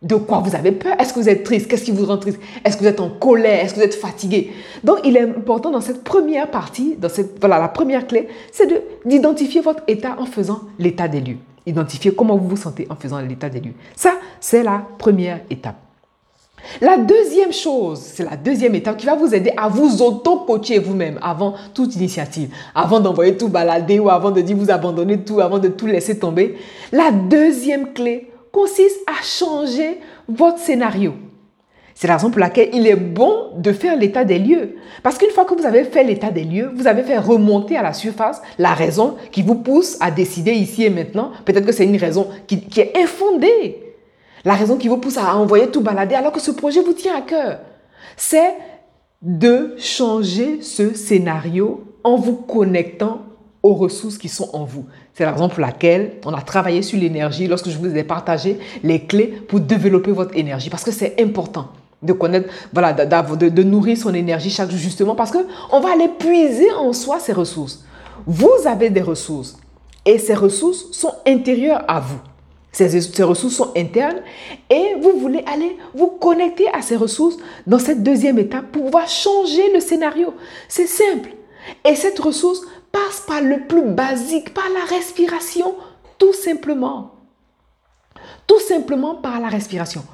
De 0.00 0.14
quoi 0.14 0.38
vous 0.38 0.54
avez 0.54 0.70
peur? 0.70 0.94
Est-ce 1.00 1.12
que 1.12 1.18
vous 1.18 1.28
êtes 1.28 1.42
triste? 1.42 1.68
Qu'est-ce 1.68 1.84
qui 1.84 1.90
vous 1.90 2.06
rend 2.06 2.18
triste? 2.18 2.38
Est-ce 2.64 2.76
que 2.76 2.82
vous 2.82 2.88
êtes 2.88 3.00
en 3.00 3.10
colère? 3.10 3.64
Est-ce 3.64 3.74
que 3.74 3.80
vous 3.80 3.84
êtes 3.84 3.96
fatigué? 3.96 4.52
Donc, 4.84 4.98
il 5.04 5.16
est 5.16 5.22
important 5.22 5.70
dans 5.70 5.80
cette 5.80 6.04
première 6.04 6.48
partie, 6.50 6.94
dans 6.96 7.08
cette, 7.08 7.40
voilà, 7.40 7.58
la 7.58 7.68
première 7.68 8.06
clé, 8.06 8.28
c'est 8.52 8.68
d'identifier 9.04 9.60
votre 9.60 9.82
état 9.88 10.14
en 10.20 10.26
faisant 10.26 10.60
l'état 10.78 11.08
des 11.08 11.20
lieux 11.20 11.38
identifier 11.68 12.14
comment 12.14 12.36
vous 12.36 12.48
vous 12.48 12.56
sentez 12.56 12.86
en 12.90 12.96
faisant 12.96 13.20
l'état 13.20 13.48
des 13.48 13.60
lieux. 13.60 13.74
Ça, 13.94 14.14
c'est 14.40 14.62
la 14.62 14.82
première 14.98 15.40
étape. 15.50 15.76
La 16.80 16.98
deuxième 16.98 17.52
chose, 17.52 18.00
c'est 18.00 18.24
la 18.24 18.36
deuxième 18.36 18.74
étape 18.74 18.96
qui 18.96 19.06
va 19.06 19.14
vous 19.14 19.34
aider 19.34 19.52
à 19.56 19.68
vous 19.68 20.02
auto-coacher 20.02 20.78
vous-même 20.78 21.18
avant 21.22 21.54
toute 21.72 21.94
initiative, 21.96 22.50
avant 22.74 23.00
d'envoyer 23.00 23.36
tout 23.36 23.48
balader 23.48 23.98
ou 23.98 24.10
avant 24.10 24.30
de 24.30 24.40
dire 24.40 24.56
vous 24.56 24.70
abandonner 24.70 25.20
tout, 25.22 25.40
avant 25.40 25.58
de 25.58 25.68
tout 25.68 25.86
laisser 25.86 26.18
tomber. 26.18 26.56
La 26.92 27.10
deuxième 27.10 27.92
clé 27.92 28.30
consiste 28.52 28.98
à 29.06 29.22
changer 29.22 29.98
votre 30.28 30.58
scénario. 30.58 31.14
C'est 31.98 32.06
la 32.06 32.14
raison 32.14 32.30
pour 32.30 32.38
laquelle 32.38 32.68
il 32.72 32.86
est 32.86 32.94
bon 32.94 33.50
de 33.56 33.72
faire 33.72 33.96
l'état 33.96 34.24
des 34.24 34.38
lieux. 34.38 34.76
Parce 35.02 35.18
qu'une 35.18 35.30
fois 35.30 35.44
que 35.44 35.52
vous 35.52 35.66
avez 35.66 35.82
fait 35.82 36.04
l'état 36.04 36.30
des 36.30 36.44
lieux, 36.44 36.70
vous 36.76 36.86
avez 36.86 37.02
fait 37.02 37.18
remonter 37.18 37.76
à 37.76 37.82
la 37.82 37.92
surface 37.92 38.40
la 38.56 38.72
raison 38.72 39.16
qui 39.32 39.42
vous 39.42 39.56
pousse 39.56 39.96
à 39.98 40.12
décider 40.12 40.52
ici 40.52 40.84
et 40.84 40.90
maintenant. 40.90 41.32
Peut-être 41.44 41.66
que 41.66 41.72
c'est 41.72 41.86
une 41.86 41.96
raison 41.96 42.28
qui, 42.46 42.62
est 42.76 42.96
infondée. 42.96 43.82
La 44.44 44.54
raison 44.54 44.76
qui 44.76 44.86
vous 44.86 44.98
pousse 44.98 45.18
à 45.18 45.34
envoyer 45.34 45.72
tout 45.72 45.80
balader 45.80 46.14
alors 46.14 46.30
que 46.30 46.38
ce 46.38 46.52
projet 46.52 46.82
vous 46.82 46.92
tient 46.92 47.16
à 47.16 47.22
cœur. 47.22 47.58
c'est 48.16 48.54
de 49.20 49.74
changer 49.76 50.62
ce 50.62 50.94
scénario 50.94 51.82
en 52.04 52.14
vous 52.14 52.36
connectant 52.36 53.22
aux 53.64 53.74
ressources 53.74 54.18
qui 54.18 54.28
sont 54.28 54.50
en 54.52 54.62
vous. 54.62 54.86
C'est 55.14 55.24
la 55.24 55.32
raison 55.32 55.48
pour 55.48 55.58
laquelle 55.58 56.12
on 56.24 56.32
a 56.32 56.42
travaillé 56.42 56.82
sur 56.82 56.96
l'énergie 56.96 57.48
lorsque 57.48 57.70
je 57.70 57.76
vous 57.76 57.96
ai 57.96 58.04
partagé 58.04 58.60
les 58.84 59.00
clés 59.00 59.42
pour 59.48 59.58
développer 59.58 60.12
votre 60.12 60.36
énergie. 60.36 60.70
Parce 60.70 60.84
que 60.84 60.92
c'est 60.92 61.20
important 61.20 61.66
de 62.02 62.12
connaître, 62.12 62.48
voilà, 62.72 62.92
de, 62.92 63.48
de, 63.48 63.62
nourrir 63.62 63.96
son 63.96 64.14
énergie 64.14 64.50
chaque 64.50 64.70
jour 64.70 64.78
justement 64.78 65.14
parce 65.14 65.32
qu'on 65.32 65.80
va 65.80 65.92
aller 65.92 66.08
puiser 66.08 66.70
en 66.72 66.92
soi 66.92 67.18
ces 67.18 67.32
ressources. 67.32 67.84
Vous 68.26 68.66
avez 68.66 68.90
des 68.90 69.02
ressources 69.02 69.56
et 70.04 70.18
ces 70.18 70.34
ressources 70.34 70.90
sont 70.92 71.12
intérieures 71.26 71.84
à 71.88 72.00
vous. 72.00 72.18
Ces, 72.70 73.00
ces, 73.00 73.22
ressources 73.22 73.54
sont 73.54 73.72
internes 73.76 74.20
et 74.70 74.94
vous 75.00 75.18
voulez 75.18 75.42
aller 75.52 75.76
vous 75.94 76.08
connecter 76.08 76.68
à 76.72 76.82
ces 76.82 76.96
ressources 76.96 77.36
dans 77.66 77.78
cette 77.78 78.02
deuxième 78.02 78.38
étape 78.38 78.66
pour 78.70 78.84
pouvoir 78.84 79.08
changer 79.08 79.72
le 79.72 79.80
scénario. 79.80 80.34
C'est 80.68 80.86
simple. 80.86 81.30
Et 81.84 81.96
cette 81.96 82.18
ressource 82.18 82.60
passe 82.92 83.22
par 83.26 83.40
le 83.40 83.66
plus 83.66 83.82
basique, 83.82 84.54
par 84.54 84.68
la 84.72 84.84
respiration, 84.96 85.74
tout 86.18 86.32
simplement. 86.32 87.14
Tout 88.46 88.60
simplement 88.60 89.16
par 89.16 89.40
la 89.40 89.48
respiration. 89.48 90.04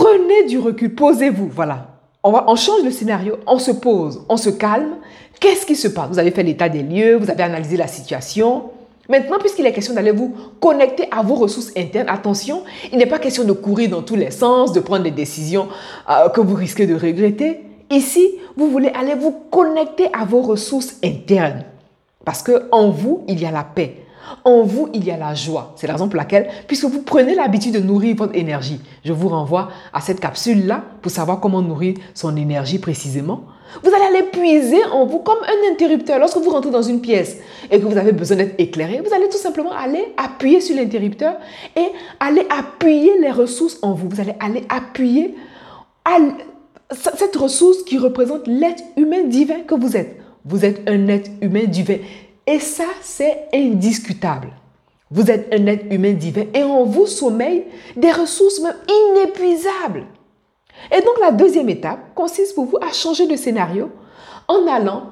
Prenez 0.00 0.44
du 0.44 0.58
recul, 0.58 0.94
posez-vous, 0.94 1.50
voilà. 1.54 1.88
On, 2.24 2.56
change 2.56 2.82
le 2.84 2.90
scénario, 2.90 3.36
on 3.46 3.58
se 3.58 3.70
pose, 3.70 4.24
on 4.30 4.38
se 4.38 4.48
calme. 4.48 4.96
Qu'est-ce 5.38 5.66
qui 5.66 5.76
se 5.76 5.88
passe? 5.88 6.08
Vous 6.08 6.18
avez 6.18 6.30
fait 6.30 6.42
l'état 6.42 6.70
des 6.70 6.82
lieux, 6.82 7.16
vous 7.16 7.30
avez 7.30 7.42
analysé 7.42 7.76
la 7.76 7.86
situation. 7.86 8.70
Maintenant, 9.10 9.36
puisqu'il 9.38 9.66
est 9.66 9.74
question 9.74 9.92
d'aller 9.92 10.12
vous 10.12 10.34
connecter 10.58 11.06
à 11.10 11.22
vos 11.22 11.34
ressources 11.34 11.70
internes, 11.76 12.08
attention, 12.08 12.62
il 12.90 12.96
n'est 12.96 13.04
pas 13.04 13.18
question 13.18 13.44
de 13.44 13.52
courir 13.52 13.90
dans 13.90 14.00
tous 14.00 14.16
les 14.16 14.30
sens, 14.30 14.72
de 14.72 14.80
prendre 14.80 15.02
des 15.02 15.10
décisions 15.10 15.68
euh, 16.08 16.30
que 16.30 16.40
vous 16.40 16.54
risquez 16.54 16.86
de 16.86 16.94
regretter. 16.94 17.60
Ici, 17.90 18.36
vous 18.56 18.70
voulez 18.70 18.88
aller 18.98 19.14
vous 19.14 19.32
connecter 19.50 20.08
à 20.14 20.24
vos 20.24 20.40
ressources 20.40 20.96
internes. 21.04 21.64
Parce 22.24 22.42
que 22.42 22.68
en 22.72 22.88
vous, 22.88 23.22
il 23.28 23.38
y 23.38 23.44
a 23.44 23.50
la 23.50 23.64
paix. 23.64 23.96
En 24.44 24.62
vous, 24.62 24.88
il 24.94 25.04
y 25.04 25.10
a 25.10 25.16
la 25.16 25.34
joie. 25.34 25.72
C'est 25.76 25.86
la 25.86 25.94
raison 25.94 26.08
pour 26.08 26.16
laquelle, 26.16 26.48
puisque 26.66 26.84
vous 26.84 27.02
prenez 27.02 27.34
l'habitude 27.34 27.74
de 27.74 27.80
nourrir 27.80 28.16
votre 28.16 28.36
énergie, 28.36 28.80
je 29.04 29.12
vous 29.12 29.28
renvoie 29.28 29.68
à 29.92 30.00
cette 30.00 30.20
capsule-là 30.20 30.84
pour 31.02 31.10
savoir 31.10 31.40
comment 31.40 31.62
nourrir 31.62 31.94
son 32.14 32.36
énergie 32.36 32.78
précisément. 32.78 33.44
Vous 33.82 33.90
allez 33.90 34.04
aller 34.04 34.22
puiser 34.24 34.84
en 34.92 35.06
vous 35.06 35.20
comme 35.20 35.38
un 35.44 35.72
interrupteur. 35.72 36.18
Lorsque 36.18 36.38
vous 36.38 36.50
rentrez 36.50 36.72
dans 36.72 36.82
une 36.82 37.00
pièce 37.00 37.38
et 37.70 37.78
que 37.78 37.86
vous 37.86 37.96
avez 37.96 38.12
besoin 38.12 38.36
d'être 38.36 38.54
éclairé, 38.58 39.00
vous 39.00 39.14
allez 39.14 39.28
tout 39.28 39.38
simplement 39.38 39.70
aller 39.72 40.12
appuyer 40.16 40.60
sur 40.60 40.74
l'interrupteur 40.74 41.34
et 41.76 41.86
aller 42.18 42.46
appuyer 42.50 43.20
les 43.20 43.30
ressources 43.30 43.78
en 43.82 43.92
vous. 43.92 44.08
Vous 44.08 44.20
allez 44.20 44.34
aller 44.40 44.64
appuyer 44.68 45.36
cette 46.90 47.36
ressource 47.36 47.84
qui 47.84 47.98
représente 47.98 48.48
l'être 48.48 48.82
humain 48.96 49.22
divin 49.24 49.60
que 49.66 49.76
vous 49.76 49.96
êtes. 49.96 50.16
Vous 50.44 50.64
êtes 50.64 50.88
un 50.88 51.06
être 51.06 51.30
humain 51.40 51.64
divin. 51.64 51.98
Et 52.46 52.58
ça, 52.58 52.86
c'est 53.02 53.48
indiscutable. 53.52 54.48
Vous 55.10 55.30
êtes 55.30 55.52
un 55.52 55.66
être 55.66 55.92
humain 55.92 56.12
divin 56.12 56.44
et 56.54 56.62
en 56.62 56.84
vous 56.84 57.06
sommeillent 57.06 57.64
des 57.96 58.12
ressources 58.12 58.60
même 58.60 58.76
inépuisables. 58.88 60.06
Et 60.90 61.00
donc 61.00 61.18
la 61.20 61.32
deuxième 61.32 61.68
étape 61.68 62.14
consiste 62.14 62.54
pour 62.54 62.66
vous 62.66 62.78
à 62.80 62.92
changer 62.92 63.26
de 63.26 63.36
scénario 63.36 63.90
en 64.46 64.66
allant 64.66 65.10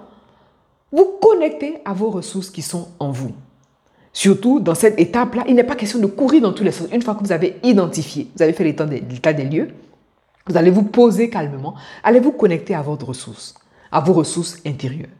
vous 0.93 1.19
connecter 1.21 1.79
à 1.85 1.93
vos 1.93 2.11
ressources 2.11 2.51
qui 2.51 2.63
sont 2.63 2.89
en 2.99 3.11
vous. 3.11 3.33
Surtout 4.13 4.61
dans 4.61 4.75
cette 4.75 4.99
étape-là, 4.99 5.45
il 5.47 5.55
n'est 5.55 5.65
pas 5.65 5.77
question 5.77 5.99
de 5.99 6.07
courir 6.07 6.43
dans 6.43 6.53
tous 6.53 6.65
les 6.65 6.73
sens. 6.73 6.89
Une 6.93 7.03
fois 7.03 7.15
que 7.15 7.23
vous 7.23 7.33
avez 7.33 7.57
identifié, 7.63 8.29
vous 8.35 8.43
avez 8.43 8.53
fait 8.53 8.65
l'état 8.65 8.87
des, 8.87 9.01
des 9.01 9.45
lieux, 9.45 9.69
vous 10.47 10.57
allez 10.57 10.71
vous 10.71 10.85
poser 10.85 11.29
calmement, 11.29 11.75
allez 12.03 12.21
vous 12.21 12.33
connecter 12.33 12.75
à 12.75 12.83
votre 12.83 13.07
ressource, 13.07 13.55
à 13.93 14.01
vos 14.01 14.15
ressources 14.15 14.59
intérieures. 14.65 15.11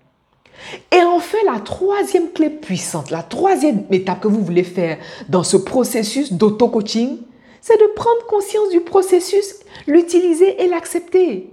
Et 0.93 1.03
enfin, 1.03 1.39
la 1.47 1.61
troisième 1.61 2.31
clé 2.31 2.51
puissante, 2.51 3.11
la 3.11 3.23
troisième 3.23 3.85
étape 3.91 4.21
que 4.21 4.29
vous 4.29 4.43
voulez 4.43 4.65
faire 4.65 4.99
dans 5.29 5.43
ce 5.43 5.57
processus 5.57 6.33
d'auto-coaching, 6.33 7.19
c'est 7.61 7.79
de 7.79 7.87
prendre 7.95 8.27
conscience 8.27 8.71
du 8.71 8.81
processus, 8.81 9.57
l'utiliser 9.87 10.63
et 10.63 10.69
l'accepter. 10.69 11.51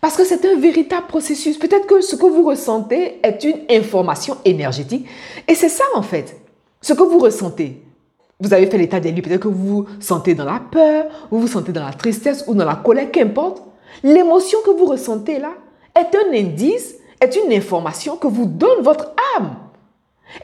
Parce 0.00 0.16
que 0.16 0.24
c'est 0.24 0.44
un 0.44 0.58
véritable 0.58 1.06
processus. 1.06 1.58
Peut-être 1.58 1.86
que 1.86 2.00
ce 2.00 2.16
que 2.16 2.26
vous 2.26 2.44
ressentez 2.44 3.18
est 3.22 3.42
une 3.44 3.60
information 3.70 4.36
énergétique. 4.44 5.06
Et 5.46 5.54
c'est 5.54 5.68
ça 5.68 5.84
en 5.94 6.02
fait. 6.02 6.36
Ce 6.80 6.92
que 6.92 7.02
vous 7.02 7.18
ressentez. 7.18 7.82
Vous 8.40 8.54
avez 8.54 8.66
fait 8.66 8.78
l'état 8.78 9.00
des 9.00 9.10
lieux. 9.10 9.22
Peut-être 9.22 9.42
que 9.42 9.48
vous 9.48 9.66
vous 9.66 9.86
sentez 9.98 10.34
dans 10.34 10.44
la 10.44 10.60
peur, 10.60 11.06
vous 11.30 11.40
vous 11.40 11.48
sentez 11.48 11.72
dans 11.72 11.84
la 11.84 11.92
tristesse 11.92 12.44
ou 12.46 12.54
dans 12.54 12.64
la 12.64 12.76
colère, 12.76 13.10
qu'importe. 13.10 13.62
L'émotion 14.04 14.60
que 14.64 14.70
vous 14.70 14.86
ressentez 14.86 15.40
là 15.40 15.52
est 15.98 16.14
un 16.14 16.32
indice 16.32 16.94
est 17.20 17.36
une 17.36 17.52
information 17.52 18.16
que 18.16 18.26
vous 18.26 18.46
donne 18.46 18.82
votre 18.82 19.12
âme. 19.36 19.56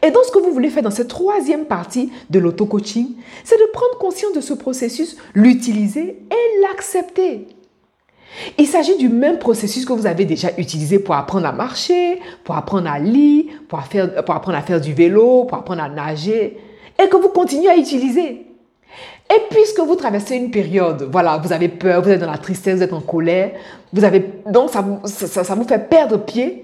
Et 0.02 0.10
donc, 0.10 0.24
ce 0.24 0.32
que 0.32 0.38
vous 0.38 0.52
voulez 0.52 0.70
faire 0.70 0.82
dans 0.82 0.90
cette 0.90 1.08
troisième 1.08 1.66
partie 1.66 2.10
de 2.30 2.38
l'auto-coaching, 2.38 3.08
c'est 3.44 3.58
de 3.58 3.70
prendre 3.72 3.98
conscience 3.98 4.32
de 4.32 4.40
ce 4.40 4.54
processus, 4.54 5.16
l'utiliser 5.34 6.22
et 6.30 6.60
l'accepter. 6.62 7.48
Il 8.58 8.66
s'agit 8.66 8.96
du 8.96 9.08
même 9.08 9.38
processus 9.38 9.84
que 9.84 9.92
vous 9.92 10.06
avez 10.06 10.24
déjà 10.24 10.48
utilisé 10.58 10.98
pour 10.98 11.14
apprendre 11.14 11.46
à 11.46 11.52
marcher, 11.52 12.20
pour 12.42 12.56
apprendre 12.56 12.90
à 12.90 12.98
lire, 12.98 13.44
pour, 13.68 13.78
apprendre 13.78 14.56
à 14.56 14.62
faire 14.62 14.80
du 14.80 14.92
vélo, 14.92 15.44
pour 15.44 15.58
apprendre 15.58 15.82
à 15.82 15.88
nager, 15.88 16.58
et 17.02 17.08
que 17.08 17.16
vous 17.16 17.28
continuez 17.28 17.68
à 17.68 17.76
utiliser. 17.76 18.46
Et 19.30 19.40
puisque 19.50 19.80
vous 19.80 19.94
traversez 19.94 20.36
une 20.36 20.50
période, 20.50 21.08
voilà, 21.10 21.38
vous 21.38 21.52
avez 21.52 21.68
peur, 21.68 22.02
vous 22.02 22.10
êtes 22.10 22.20
dans 22.20 22.30
la 22.30 22.38
tristesse, 22.38 22.76
vous 22.76 22.82
êtes 22.82 22.92
en 22.92 23.00
colère, 23.00 23.52
vous 23.92 24.04
avez, 24.04 24.24
donc 24.46 24.70
ça 24.70 24.82
vous 24.82 25.64
fait 25.64 25.88
perdre 25.88 26.18
pied, 26.18 26.63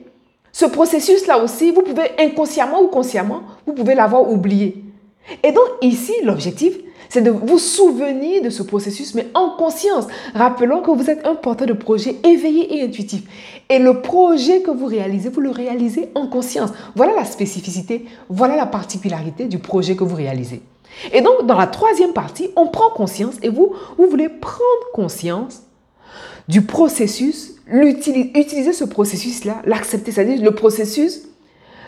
ce 0.53 0.65
processus-là 0.65 1.43
aussi, 1.43 1.71
vous 1.71 1.83
pouvez 1.83 2.11
inconsciemment 2.19 2.81
ou 2.83 2.89
consciemment, 2.89 3.43
vous 3.67 3.73
pouvez 3.73 3.95
l'avoir 3.95 4.31
oublié. 4.31 4.85
Et 5.43 5.53
donc 5.53 5.67
ici, 5.83 6.13
l'objectif, 6.25 6.75
c'est 7.09 7.23
de 7.23 7.31
vous 7.31 7.59
souvenir 7.59 8.43
de 8.43 8.51
ce 8.51 8.63
processus, 8.63 9.15
mais 9.15 9.27
en 9.35 9.51
conscience. 9.51 10.07
Rappelons 10.35 10.81
que 10.81 10.91
vous 10.93 11.11
êtes 11.11 11.27
un 11.27 11.35
porteur 11.35 11.67
de 11.67 11.73
projet 11.73 12.17
éveillé 12.25 12.77
et 12.79 12.83
intuitif. 12.83 13.23
Et 13.69 13.79
le 13.79 14.01
projet 14.01 14.63
que 14.63 14.71
vous 14.71 14.87
réalisez, 14.87 15.29
vous 15.29 15.41
le 15.41 15.51
réalisez 15.51 16.11
en 16.15 16.29
conscience. 16.29 16.71
Voilà 16.95 17.15
la 17.15 17.25
spécificité, 17.25 18.07
voilà 18.29 18.57
la 18.57 18.67
particularité 18.67 19.47
du 19.47 19.59
projet 19.59 19.97
que 19.97 20.05
vous 20.05 20.15
réalisez. 20.15 20.63
Et 21.13 21.21
donc, 21.21 21.47
dans 21.47 21.59
la 21.59 21.67
troisième 21.67 22.13
partie, 22.13 22.51
on 22.57 22.67
prend 22.67 22.91
conscience 22.91 23.35
et 23.43 23.49
vous, 23.49 23.73
vous 23.99 24.09
voulez 24.09 24.29
prendre 24.29 24.91
conscience 24.93 25.63
du 26.49 26.63
processus, 26.63 27.53
utiliser 27.71 28.73
ce 28.73 28.85
processus-là, 28.85 29.63
l'accepter, 29.65 30.13
c'est-à-dire 30.13 30.43
le 30.43 30.55
processus 30.55 31.23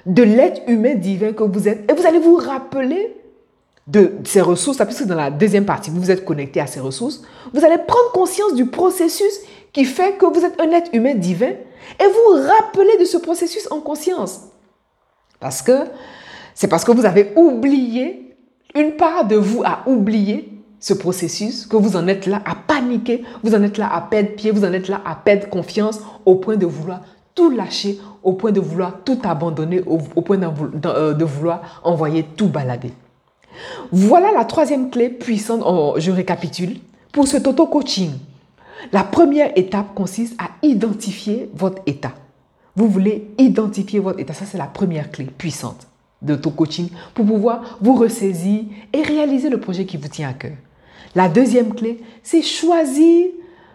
de 0.06 0.22
l'être 0.22 0.62
humain 0.68 0.94
divin 0.94 1.32
que 1.32 1.42
vous 1.42 1.68
êtes. 1.68 1.90
Et 1.90 1.94
vous 1.94 2.06
allez 2.06 2.18
vous 2.18 2.36
rappeler 2.36 3.16
de 3.86 4.12
ces 4.24 4.40
ressources, 4.40 4.78
puisque 4.78 5.06
dans 5.06 5.16
la 5.16 5.30
deuxième 5.30 5.64
partie, 5.64 5.90
vous 5.90 6.00
vous 6.00 6.10
êtes 6.10 6.24
connecté 6.24 6.60
à 6.60 6.66
ces 6.66 6.80
ressources. 6.80 7.22
Vous 7.52 7.64
allez 7.64 7.78
prendre 7.78 8.12
conscience 8.12 8.54
du 8.54 8.66
processus 8.66 9.40
qui 9.72 9.84
fait 9.84 10.16
que 10.18 10.26
vous 10.26 10.44
êtes 10.44 10.60
un 10.60 10.70
être 10.70 10.90
humain 10.94 11.14
divin 11.14 11.50
et 11.50 12.04
vous 12.04 12.42
rappeler 12.46 12.96
de 13.00 13.04
ce 13.04 13.16
processus 13.16 13.70
en 13.70 13.80
conscience. 13.80 14.42
Parce 15.40 15.62
que 15.62 15.86
c'est 16.54 16.68
parce 16.68 16.84
que 16.84 16.92
vous 16.92 17.04
avez 17.04 17.32
oublié 17.34 18.36
une 18.74 18.92
part 18.92 19.26
de 19.26 19.36
vous 19.36 19.62
a 19.64 19.82
oublié 19.86 20.51
ce 20.82 20.94
processus, 20.94 21.64
que 21.64 21.76
vous 21.76 21.96
en 21.96 22.08
êtes 22.08 22.26
là 22.26 22.42
à 22.44 22.56
paniquer, 22.56 23.22
vous 23.44 23.54
en 23.54 23.62
êtes 23.62 23.78
là 23.78 23.88
à 23.94 24.00
perdre 24.00 24.30
pied, 24.30 24.50
vous 24.50 24.64
en 24.64 24.72
êtes 24.72 24.88
là 24.88 25.00
à 25.06 25.14
perdre 25.14 25.48
confiance 25.48 26.00
au 26.26 26.34
point 26.34 26.56
de 26.56 26.66
vouloir 26.66 27.02
tout 27.36 27.50
lâcher, 27.50 28.00
au 28.24 28.32
point 28.32 28.50
de 28.50 28.58
vouloir 28.58 28.96
tout 29.04 29.18
abandonner, 29.22 29.80
au, 29.86 29.98
point 29.98 30.40
euh, 30.42 31.14
de 31.14 31.24
vouloir 31.24 31.80
envoyer 31.84 32.24
tout 32.36 32.48
balader. 32.48 32.90
Voilà 33.92 34.32
la 34.32 34.44
troisième 34.44 34.90
clé 34.90 35.08
puissante, 35.08 35.62
je 36.00 36.10
récapitule, 36.10 36.78
pour 37.12 37.28
ce 37.28 37.36
auto-coaching. 37.36 38.10
La 38.90 39.04
première 39.04 39.56
étape 39.56 39.94
consiste 39.94 40.34
à 40.42 40.50
identifier 40.66 41.48
votre 41.54 41.80
état. 41.86 42.12
Vous 42.74 42.88
voulez 42.88 43.30
identifier 43.38 44.00
votre 44.00 44.18
état, 44.18 44.34
ça 44.34 44.46
c'est 44.46 44.58
la 44.58 44.66
première 44.66 45.12
clé 45.12 45.26
puissante 45.26 45.86
de 46.22 46.34
ton 46.34 46.50
coaching 46.50 46.88
pour 47.14 47.24
pouvoir 47.24 47.78
vous 47.80 47.94
ressaisir 47.94 48.64
et 48.92 49.02
réaliser 49.02 49.48
le 49.48 49.60
projet 49.60 49.84
qui 49.84 49.96
vous 49.96 50.08
tient 50.08 50.28
à 50.28 50.32
cœur. 50.32 50.52
La 51.14 51.28
deuxième 51.28 51.74
clé, 51.74 52.02
c'est 52.22 52.42
choisir 52.42 53.30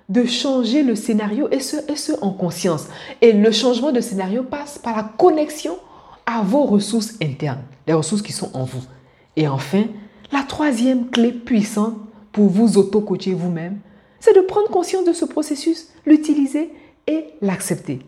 de 0.09 0.25
changer 0.25 0.83
le 0.83 0.95
scénario 0.95 1.49
et 1.51 1.59
ce, 1.59 2.21
en 2.21 2.31
conscience. 2.31 2.87
Et 3.21 3.33
le 3.33 3.51
changement 3.51 3.91
de 3.91 3.99
scénario 3.99 4.43
passe 4.43 4.77
par 4.77 4.95
la 4.95 5.03
connexion 5.03 5.77
à 6.25 6.41
vos 6.41 6.63
ressources 6.63 7.15
internes, 7.21 7.63
les 7.85 7.93
ressources 7.93 8.21
qui 8.21 8.31
sont 8.31 8.49
en 8.55 8.63
vous. 8.63 8.83
Et 9.35 9.47
enfin, 9.47 9.85
la 10.31 10.43
troisième 10.43 11.09
clé 11.09 11.31
puissante 11.31 11.95
pour 12.31 12.47
vous 12.47 12.77
auto-coacher 12.77 13.33
vous-même, 13.33 13.79
c'est 14.19 14.35
de 14.35 14.41
prendre 14.41 14.69
conscience 14.69 15.05
de 15.05 15.13
ce 15.13 15.25
processus, 15.25 15.89
l'utiliser 16.05 16.71
et 17.07 17.25
l'accepter. 17.41 17.99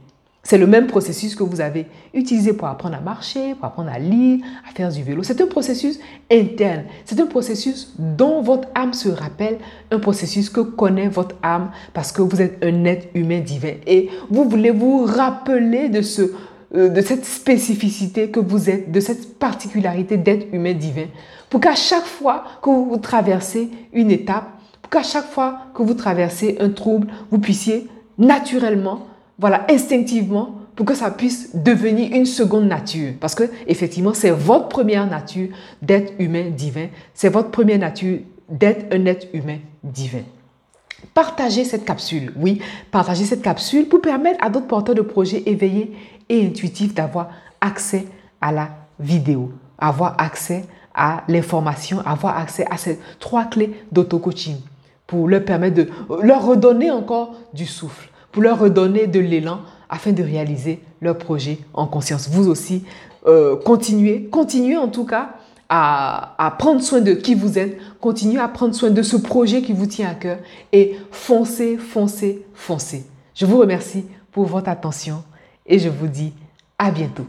C'est 0.42 0.58
le 0.58 0.68
même 0.68 0.88
processus 0.88 1.36
que 1.36 1.44
vous 1.44 1.60
avez 1.60 1.86
utilisé 2.14 2.54
pour 2.54 2.68
apprendre 2.70 2.96
à 2.96 3.02
marcher, 3.02 3.56
pour 3.56 3.66
apprendre 3.66 3.92
à 3.92 4.00
lire, 4.00 4.40
à 4.68 4.74
faire 4.74 4.90
du 4.90 5.04
vélo. 5.04 5.22
C'est 5.22 5.42
un 5.42 5.48
processus 5.48 6.00
interne. 6.32 6.86
C'est 7.04 7.20
un 7.20 7.26
processus 7.26 7.94
dont 8.00 8.42
votre 8.42 8.70
âme 8.74 8.94
se 8.94 9.10
rappelle, 9.10 9.58
un 9.92 10.00
processus 10.00 10.50
que 10.50 10.62
connaît 10.62 11.10
votre 11.10 11.36
âme 11.44 11.72
parce 11.94 12.14
que 12.14 12.22
vous 12.22 12.42
êtes 12.42 12.64
un 12.64 12.86
être 12.86 13.10
humain 13.16 13.42
divin. 13.42 13.74
Et 13.86 14.10
vous 14.30 14.48
voulez 14.48 14.72
vous 14.72 15.04
rappeler 15.04 15.90
de, 15.90 16.02
ce, 16.02 16.32
euh, 16.74 16.88
de 16.88 17.02
cette 17.02 17.26
spécificité 17.26 18.30
que 18.32 18.40
vous 18.40 18.70
êtes, 18.70 18.92
de 18.92 19.00
cette 19.02 19.38
particularité 19.38 20.16
d'être 20.16 20.48
humain 20.54 20.74
divin, 20.74 21.08
pour 21.50 21.60
qu'à 21.60 21.76
chaque 21.76 22.06
fois 22.06 22.46
que 22.62 22.70
vous 22.70 22.98
traversez 22.98 23.70
une 23.92 24.10
étape, 24.10 24.48
pour 24.82 24.90
qu'à 24.90 25.04
chaque 25.04 25.30
fois 25.30 25.60
que 25.74 25.84
vous 25.84 25.96
traversez 25.96 26.58
un 26.62 26.70
trouble, 26.70 27.08
vous 27.30 27.40
puissiez 27.40 27.88
naturellement 28.18 29.06
voilà, 29.40 29.66
instinctivement, 29.70 30.56
pour 30.76 30.86
que 30.86 30.94
ça 30.94 31.12
puisse 31.12 31.56
devenir 31.56 32.16
une 32.16 32.26
seconde 32.26 32.68
nature. 32.68 33.14
Parce 33.20 33.36
que, 33.36 33.44
effectivement, 33.68 34.14
c'est 34.14 34.32
votre 34.32 34.68
première 34.68 35.08
nature 35.08 35.50
d'être 35.82 36.14
humain 36.20 36.52
divin. 36.52 36.88
C'est 37.14 37.30
votre 37.30 37.50
première 37.50 37.80
nature 37.80 38.20
d'être 38.48 38.94
un 38.94 39.06
être 39.06 39.28
humain 39.34 39.58
divin. 39.84 40.24
Partagez 41.14 41.64
cette 41.64 41.86
capsule, 41.86 42.34
oui, 42.36 42.62
partagez 42.92 43.24
cette 43.24 43.42
capsule 43.42 43.88
pour 43.88 44.02
permettre 44.02 44.44
à 44.44 44.50
d'autres 44.50 44.68
porteurs 44.68 44.96
de 44.96 45.02
projets 45.02 45.44
éveillés 45.46 45.96
et 46.28 46.46
intuitifs 46.46 46.94
d'avoir 46.94 47.30
accès 47.62 48.06
à 48.42 48.52
la 48.52 48.70
vidéo, 49.00 49.52
avoir 49.78 50.16
accès 50.20 50.66
à 50.94 51.24
l'information, 51.30 52.00
avoir 52.06 52.38
accès 52.38 52.66
à 52.70 52.78
ces 52.78 53.00
trois 53.20 53.46
clés 53.46 53.72
d'auto-coaching 53.92 54.58
pour 55.08 55.28
leur 55.28 55.46
permettre 55.46 55.76
de 55.76 55.90
leur 56.22 56.46
redonner 56.46 56.92
encore 56.92 57.36
du 57.54 57.66
souffle 57.66 58.10
pour 58.32 58.44
leur 58.44 58.60
redonner 58.60 59.08
de 59.08 59.20
l'élan 59.20 59.62
afin 59.90 60.12
de 60.12 60.24
réaliser 60.24 60.82
leur 61.02 61.18
projet 61.18 61.60
en 61.74 61.88
conscience. 61.88 62.30
Vous 62.30 62.48
aussi, 62.48 62.84
euh, 63.26 63.56
continuez, 63.56 64.30
continuez 64.32 64.78
en 64.78 64.88
tout 64.88 65.06
cas 65.06 65.32
à, 65.68 66.36
à, 66.44 66.52
prendre 66.52 66.82
soin 66.82 67.02
de 67.02 67.14
qui 67.14 67.36
vous 67.36 67.58
êtes, 67.58 67.78
continuez 68.00 68.40
à 68.40 68.48
prendre 68.48 68.74
soin 68.74 68.90
de 68.90 69.02
ce 69.02 69.18
projet 69.18 69.62
qui 69.62 69.74
vous 69.74 69.86
tient 69.86 70.10
à 70.10 70.16
cœur 70.16 70.40
et 70.72 70.98
foncez, 71.12 71.78
foncez, 71.78 72.46
foncez. 72.54 73.06
Je 73.36 73.46
vous 73.46 73.58
remercie 73.58 74.06
pour 74.32 74.46
votre 74.46 74.70
attention 74.70 75.24
et 75.66 75.80
je 75.80 75.90
vous 75.90 76.08
dis 76.08 76.34
à 76.78 76.92
bientôt. 76.92 77.26